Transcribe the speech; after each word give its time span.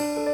Bye. 0.00 0.29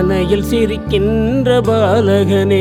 புலனையில் 0.00 0.44
சிரிக்கின்ற 0.44 1.48
பாலகனே 1.60 2.60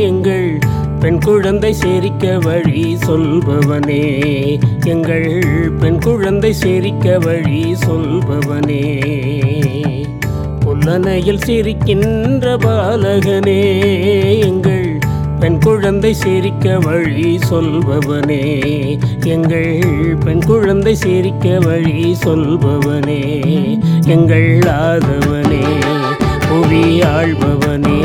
எங்கள் 0.00 0.58
பெண் 1.00 1.18
குழந்தை 1.18 1.72
சிரிக்க 1.72 2.38
வழி 2.38 2.96
சொல்பவனே 3.06 3.98
எங்கள் 4.84 5.44
பெண் 5.80 5.98
குழந்தை 5.98 6.52
சிரிக்க 6.52 7.18
வழி 7.18 7.74
சொல்பவனே. 7.86 8.80
புல்லனையில் 10.64 11.42
சிரிக்கின்ற 11.46 12.56
பாலகனே 12.56 13.60
எங்கள் 14.40 14.88
பெண் 15.40 15.58
குழந்தை 15.58 16.14
சிரிக்க 16.14 16.78
வழி 16.78 17.38
சொல்பவனே 17.50 18.42
எங்கள் 19.24 19.84
பெண் 20.24 20.44
குழந்தை 20.44 20.94
சிரிக்க 20.94 21.58
வழி 21.58 22.16
சொல்பவனே 22.24 23.22
எங்கள் 24.06 24.60
ஆதவன் 24.78 25.45
புவி 26.68 26.84
ஆழ்பவனே 27.08 27.98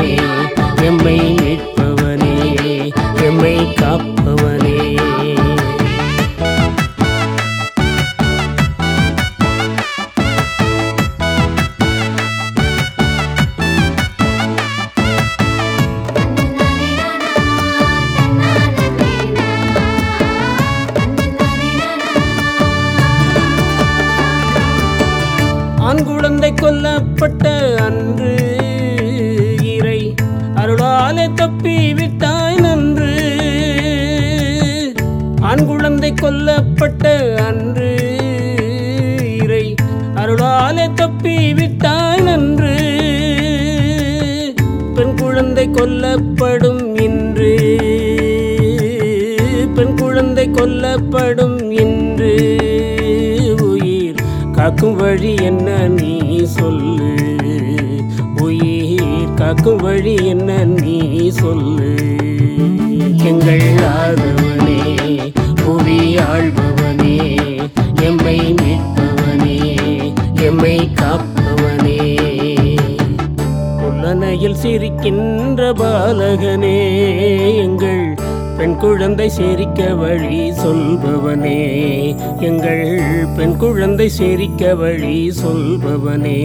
எம்மை 0.88 1.16
மீட்பவனே 1.38 2.34
எம்மை 3.26 3.54
காப்பவனே. 3.80 4.76
ஆண் 25.88 26.04
குழந்தை 26.04 26.50
கொல்லப்பட்ட 26.62 27.44
அன்று 27.86 28.32
அனுப்பி 31.62 31.94
விட்டாய் 31.94 32.54
நன்று. 32.54 33.10
ஆண் 35.40 35.66
குழந்தை 35.66 36.12
கொல்லப்பட்ட 36.12 37.34
அன்று. 37.34 37.90
இறை 39.42 39.74
அருளாலே 40.14 40.92
தப்பி 40.94 41.54
விட்டாய் 41.54 42.20
நன்று. 42.20 42.74
பெண் 44.94 45.16
குழந்தை 45.16 45.68
கொல்லப்படும் 45.68 47.00
இன்று. 47.02 47.54
பெண் 49.74 49.96
குழந்தை 49.96 50.50
கொல்லப்படும் 50.50 51.70
இன்று. 51.70 52.34
உயிர் 53.60 54.20
காக்கும் 54.52 54.96
வழி 54.96 55.34
என்ன 55.34 55.88
நீ 55.88 56.44
சொல்லு. 56.44 57.10
உயிர் 58.36 58.81
காக்கும் 59.42 59.76
வழி 59.76 60.26
என்ன 60.26 60.64
நீ 60.64 61.28
சொல்லு? 61.28 61.88
எங்கள் 63.24 63.64
ஆதவனே 63.92 64.76
புவி 65.64 66.16
ஆழ்பவனே 66.16 67.16
எம்மை 68.02 68.36
மீட்பவனே 68.54 69.56
எம்மை 70.40 70.88
காப்பவனே. 70.94 71.98
புல்லனையில் 73.80 74.56
சிரிக்கின்ற 74.62 75.72
பாலகனே 75.72 76.78
எங்கள் 77.56 78.14
பெண் 78.58 78.76
குழந்தை 78.76 79.28
சேரிக்க 79.28 79.94
வழி 79.94 80.50
சொல்பவனே. 80.50 81.58
எங்கள் 82.40 83.00
பெண் 83.36 83.56
குழந்தை 83.56 84.08
சேரிக்க 84.08 84.74
வழி 84.74 85.32
சொல்பவனே. 85.42 86.40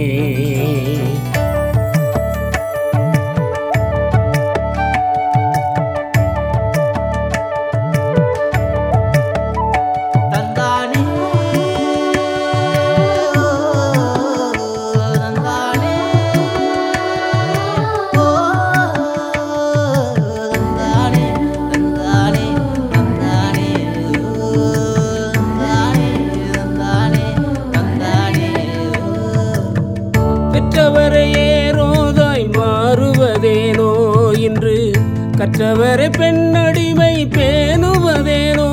கற்றவரை 35.38 36.18
பெண்ணடிமை 36.18 37.26
பேணுவதேனோ? 37.26 38.70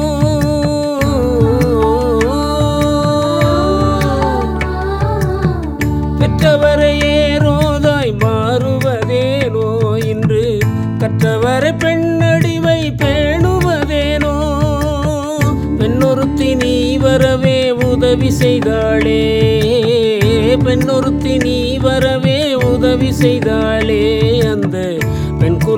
பெற்றவரை 6.19 6.99
ஏரோதாய் 6.99 8.13
மாறுவதேனோ? 8.23 9.97
இன்று 10.05 10.59
கற்றவரை 10.97 11.77
பெண்ணடிமை 11.77 12.91
பேணுவதேனோ? 12.91 14.33
பெண்ணொருத்தி 15.77 16.55
நீ 16.55 16.97
வரவே 16.97 17.71
உதவி 17.71 18.31
செய்தாளே. 18.31 19.39
பெண்ணொருத்தி 20.65 21.37
நீ 21.43 21.77
வரவே 21.77 22.53
உதவி 22.53 23.11
செய்தாளே. 23.11 24.34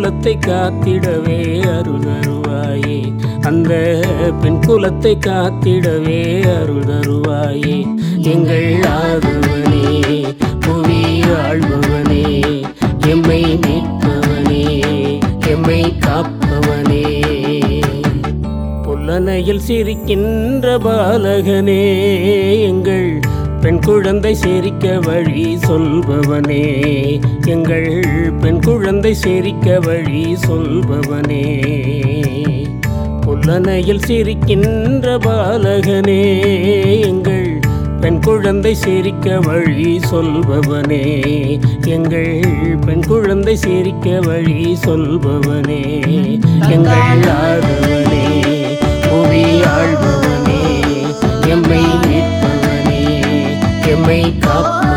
குலத்தை 0.08 0.34
காத்திடவே 0.40 1.38
அருள் 1.70 2.04
தருவாயே 2.04 3.00
அந்த 3.42 3.72
பெண் 4.42 4.60
குலத்தை 4.68 5.12
காத்திடவே 5.20 6.20
அருள் 6.54 6.86
தருவாயே 6.86 7.76
எங்கள் 8.24 8.70
ஆதவனே 8.92 9.82
புவி 10.60 11.02
ஆழ்பவனே 11.40 12.24
எம்மை 13.08 13.42
மீட்பவனே 13.58 14.64
எம்மை 15.48 15.82
காப்பவனே. 16.00 17.04
புலனையில் 18.86 19.64
சிரிக்கின்ற 19.68 20.78
பாலகனே 20.80 21.82
எங்கள் 22.62 23.07
பெண் 23.68 23.80
குழந்தை 23.80 24.36
சேரிக்க 24.36 25.00
வழி 25.00 25.58
சொல்பவனே. 25.68 26.62
எங்கள் 27.46 28.06
பெண் 28.42 28.62
குழந்தை 28.62 29.14
சேரிக்க 29.14 29.80
வழி 29.80 30.36
சொல்பவனே. 30.48 31.42
புல்லனையில் 33.22 34.02
சிரிக்கின்ற 34.08 35.18
பாலகனே. 35.18 36.22
எங்கள் 37.02 37.60
பெண் 38.02 38.22
குழந்தை 38.22 38.76
சேரிக்க 38.76 39.40
வழி 39.40 40.00
சொல்பவனே. 40.12 41.04
எங்கள் 41.86 42.40
பெண் 42.86 43.06
குழந்தை 43.06 43.56
சேரிக்க 43.56 44.20
வழி 44.20 44.78
சொல்பவனே. 44.86 45.82
எங்கள் 46.70 47.20
ஆதவனே 47.42 48.26
புவி 49.10 49.44
ஆள்பவனே 49.76 50.62
எம்மை 51.48 51.84
மீட்பவனே 54.08 54.97